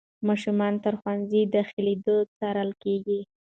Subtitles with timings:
[0.27, 3.19] ماشومان تر ښوونځي داخلېدو څارل کېږي.